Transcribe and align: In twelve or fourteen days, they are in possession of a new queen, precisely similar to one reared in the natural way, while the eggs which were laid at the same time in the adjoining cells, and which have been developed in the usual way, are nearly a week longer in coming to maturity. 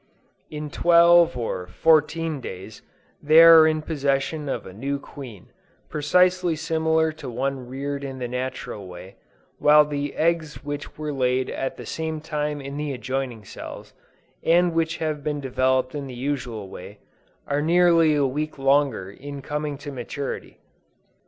In 0.49 0.71
twelve 0.71 1.37
or 1.37 1.67
fourteen 1.67 2.39
days, 2.41 2.81
they 3.21 3.39
are 3.43 3.67
in 3.67 3.83
possession 3.83 4.49
of 4.49 4.65
a 4.65 4.73
new 4.73 4.97
queen, 4.97 5.51
precisely 5.89 6.55
similar 6.55 7.11
to 7.11 7.29
one 7.29 7.67
reared 7.67 8.03
in 8.03 8.17
the 8.17 8.27
natural 8.27 8.87
way, 8.87 9.17
while 9.59 9.85
the 9.85 10.15
eggs 10.15 10.63
which 10.63 10.97
were 10.97 11.13
laid 11.13 11.51
at 11.51 11.77
the 11.77 11.85
same 11.85 12.19
time 12.19 12.59
in 12.59 12.77
the 12.77 12.93
adjoining 12.93 13.45
cells, 13.45 13.93
and 14.43 14.73
which 14.73 14.97
have 14.97 15.23
been 15.23 15.39
developed 15.39 15.93
in 15.93 16.07
the 16.07 16.15
usual 16.15 16.67
way, 16.67 16.97
are 17.47 17.61
nearly 17.61 18.15
a 18.15 18.25
week 18.25 18.57
longer 18.57 19.11
in 19.11 19.43
coming 19.43 19.77
to 19.77 19.91
maturity. 19.91 20.57